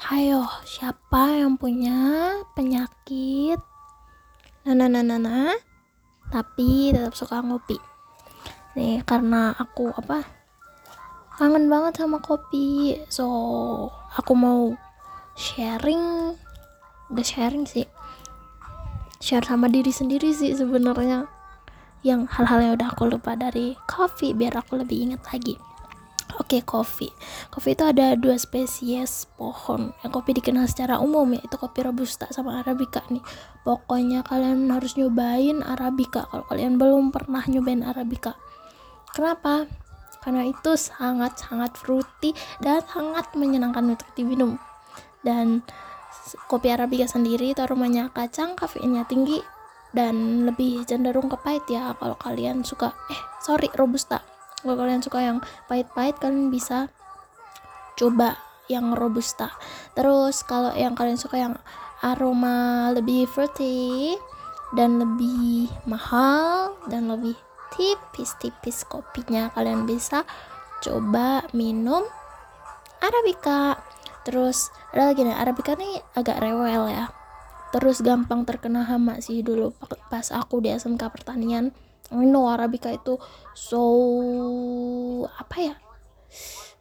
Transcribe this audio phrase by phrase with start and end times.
[0.00, 3.60] Hayo, siapa yang punya penyakit
[4.64, 5.52] Nana nana nana
[6.32, 7.76] tapi tetap suka ngopi?
[8.80, 10.24] Nih, karena aku apa?
[11.36, 12.96] Kangen banget sama kopi.
[13.12, 13.28] So,
[14.16, 14.72] aku mau
[15.36, 16.32] sharing
[17.12, 17.84] gak sharing sih.
[19.20, 21.28] Share sama diri sendiri sih sebenarnya.
[22.00, 25.60] Yang hal-hal yang udah aku lupa dari kopi biar aku lebih ingat lagi.
[26.50, 27.06] Oke, kopi.
[27.46, 29.94] Kopi itu ada dua spesies pohon.
[30.02, 33.22] Yang kopi dikenal secara umum yaitu kopi robusta sama arabica nih.
[33.62, 38.34] Pokoknya kalian harus nyobain arabica kalau kalian belum pernah nyobain arabica.
[39.14, 39.70] Kenapa?
[40.26, 44.58] Karena itu sangat-sangat fruity dan sangat menyenangkan untuk diminum.
[45.22, 45.62] Dan
[46.50, 49.38] kopi arabica sendiri itu aromanya kacang, kafeinnya tinggi
[49.94, 55.18] dan lebih cenderung ke pahit ya kalau kalian suka eh sorry robusta kalau kalian suka
[55.24, 56.92] yang pahit-pahit kalian bisa
[57.96, 58.36] coba
[58.70, 59.50] yang robusta.
[59.98, 61.54] Terus kalau yang kalian suka yang
[62.00, 64.14] aroma lebih fruity
[64.72, 67.34] dan lebih mahal dan lebih
[67.74, 70.22] tipis-tipis kopinya kalian bisa
[70.80, 72.06] coba minum
[73.02, 73.76] arabica.
[74.22, 77.10] Terus ada lagi nih arabica nih agak rewel ya.
[77.70, 79.74] Terus gampang terkena hama sih dulu
[80.10, 81.70] pas aku di SMK pertanian
[82.10, 83.18] I know Arabica itu
[83.54, 83.82] so
[85.30, 85.74] apa ya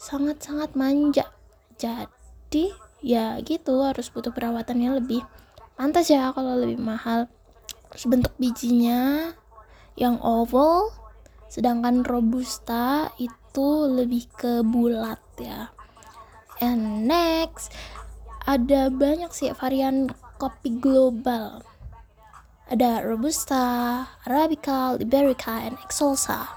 [0.00, 1.28] sangat-sangat manja.
[1.76, 2.72] Jadi
[3.04, 5.22] ya gitu harus butuh perawatan yang lebih
[5.76, 7.28] pantas ya kalau lebih mahal.
[7.92, 9.32] Terus bentuk bijinya
[10.00, 10.92] yang oval
[11.48, 15.72] sedangkan robusta itu lebih ke bulat ya.
[16.64, 17.72] And next
[18.48, 20.08] ada banyak sih varian
[20.40, 21.60] kopi global
[22.68, 23.64] ada Robusta,
[24.28, 26.52] Arabica, Liberica, and Excelsa.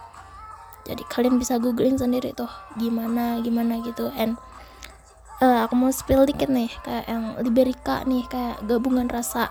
[0.84, 4.12] Jadi kalian bisa googling sendiri tuh gimana gimana gitu.
[4.20, 4.36] And
[5.40, 9.50] uh, aku mau spill dikit nih kayak yang Liberica nih kayak gabungan rasa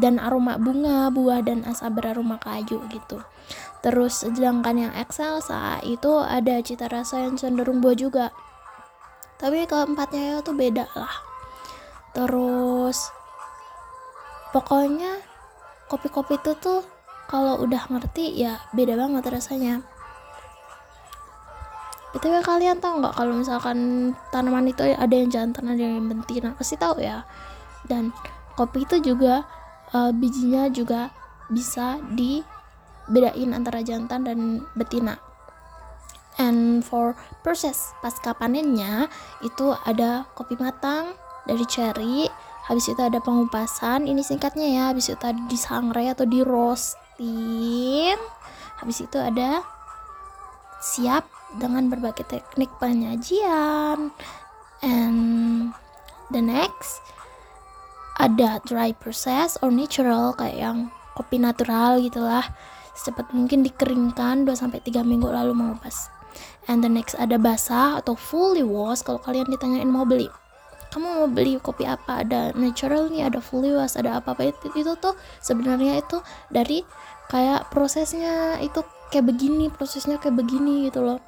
[0.00, 3.20] dan aroma bunga, buah dan asa beraroma kayu gitu.
[3.84, 8.26] Terus sedangkan yang Excelsa itu ada cita rasa yang cenderung buah juga.
[9.40, 11.14] Tapi keempatnya itu beda lah.
[12.12, 13.08] Terus
[14.52, 15.19] pokoknya
[15.90, 16.86] kopi-kopi itu tuh
[17.26, 19.82] kalau udah ngerti ya beda banget rasanya.
[22.10, 23.78] Btw kalian tahu nggak kalau misalkan
[24.34, 27.26] tanaman itu ada yang jantan ada yang betina pasti tahu ya.
[27.86, 28.10] Dan
[28.58, 29.46] kopi itu juga
[29.94, 31.14] uh, bijinya juga
[31.50, 34.38] bisa dibedain antara jantan dan
[34.74, 35.22] betina.
[36.38, 37.14] And for
[37.46, 39.06] proses pasca panennya
[39.46, 41.14] itu ada kopi matang
[41.46, 42.26] dari cherry
[42.70, 44.84] habis itu ada pengupasan ini singkatnya ya.
[44.94, 48.14] Habis itu tadi disangrai atau di roasting
[48.78, 49.60] habis itu ada
[50.80, 51.26] siap
[51.58, 54.14] dengan berbagai teknik penyajian.
[54.80, 55.74] And
[56.30, 57.02] the next
[58.16, 60.78] ada dry process or natural kayak yang
[61.18, 62.46] kopi natural gitulah.
[62.94, 66.06] Secepat mungkin dikeringkan 2 sampai 3 minggu lalu mengupas.
[66.70, 69.02] And the next ada basah atau fully wash.
[69.02, 70.30] Kalau kalian ditanyain mau beli
[70.90, 72.26] kamu mau beli kopi apa?
[72.26, 76.18] Ada natural nih ada wash ada apa apa itu, itu tuh sebenarnya itu
[76.50, 76.82] dari
[77.30, 78.82] kayak prosesnya itu
[79.14, 81.22] kayak begini prosesnya kayak begini gitu loh.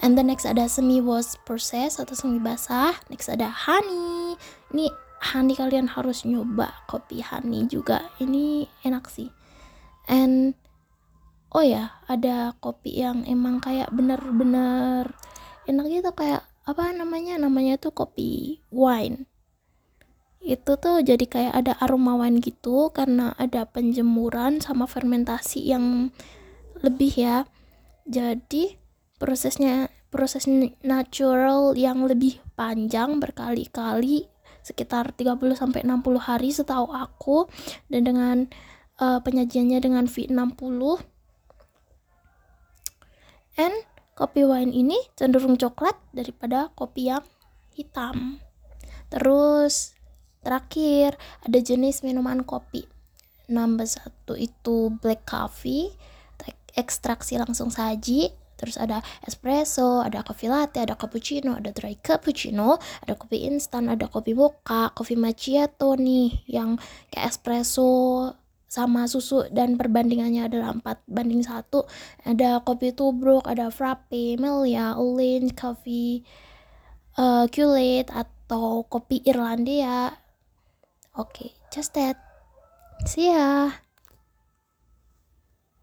[0.00, 2.96] And the next ada semi wash process atau semi basah.
[3.08, 4.36] Next ada honey.
[4.72, 4.88] Ini
[5.32, 8.12] honey kalian harus nyoba kopi honey juga.
[8.20, 9.28] Ini enak sih.
[10.08, 10.56] And
[11.52, 15.16] oh ya ada kopi yang emang kayak bener-bener
[15.64, 19.28] enak gitu kayak apa namanya namanya tuh kopi wine.
[20.44, 26.12] Itu tuh jadi kayak ada aroma wine gitu karena ada penjemuran sama fermentasi yang
[26.80, 27.48] lebih ya.
[28.04, 28.76] Jadi
[29.16, 30.44] prosesnya proses
[30.84, 34.28] natural yang lebih panjang berkali-kali
[34.64, 37.50] sekitar 30 sampai 60 hari setahu aku
[37.92, 38.36] dan dengan
[39.02, 40.80] uh, penyajiannya dengan V60
[43.60, 43.76] and
[44.14, 47.26] kopi wine ini cenderung coklat daripada kopi yang
[47.74, 48.38] hitam.
[49.10, 49.94] Terus
[50.42, 52.86] terakhir ada jenis minuman kopi.
[53.50, 55.92] Nomor satu itu black coffee,
[56.74, 58.32] ekstraksi langsung saji.
[58.54, 64.06] Terus ada espresso, ada kopi latte, ada cappuccino, ada dry cappuccino, ada kopi instan, ada
[64.06, 66.78] kopi mocha, kopi macchiato nih yang
[67.10, 68.30] kayak espresso
[68.74, 71.70] sama susu dan perbandingannya adalah 4 banding 1
[72.26, 76.26] ada kopi tubruk ada frappe melia orange coffee
[77.14, 80.18] uh, culate atau kopi Irlandia.
[81.14, 82.18] Oke okay, just that.
[83.06, 83.83] See ya